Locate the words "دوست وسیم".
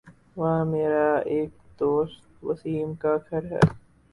1.79-2.93